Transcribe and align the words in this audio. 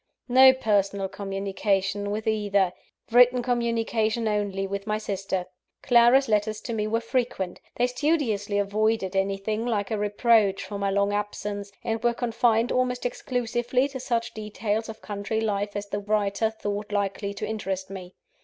No 0.29 0.51
personal 0.51 1.07
communication 1.07 2.09
with 2.09 2.25
either 2.25 2.73
written 3.11 3.43
communication 3.43 4.27
only 4.27 4.65
with 4.65 4.87
my 4.87 4.97
sister. 4.97 5.45
Clara's 5.83 6.27
letters 6.27 6.59
to 6.61 6.73
me 6.73 6.87
were 6.87 6.99
frequent. 7.01 7.61
They 7.75 7.85
studiously 7.85 8.57
avoided 8.57 9.15
anything 9.15 9.63
like 9.63 9.91
a 9.91 9.99
reproach 9.99 10.65
for 10.65 10.79
my 10.79 10.89
long 10.89 11.13
absence; 11.13 11.71
and 11.83 12.01
were 12.03 12.15
confined 12.15 12.71
almost 12.71 13.05
exclusively 13.05 13.87
to 13.89 13.99
such 13.99 14.33
details 14.33 14.89
of 14.89 15.03
country 15.03 15.39
life 15.39 15.75
as 15.75 15.85
the 15.85 15.99
writer 15.99 16.49
thought 16.49 16.91
likely 16.91 17.31
to 17.35 17.45
interest 17.45 17.91
me. 17.91 18.15